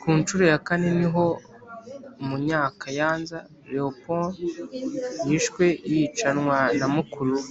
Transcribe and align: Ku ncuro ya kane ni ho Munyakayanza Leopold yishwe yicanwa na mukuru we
Ku 0.00 0.08
ncuro 0.18 0.42
ya 0.50 0.58
kane 0.66 0.88
ni 0.98 1.08
ho 1.14 1.24
Munyakayanza 2.26 3.38
Leopold 3.72 4.34
yishwe 5.28 5.64
yicanwa 5.92 6.58
na 6.78 6.86
mukuru 6.94 7.32
we 7.42 7.46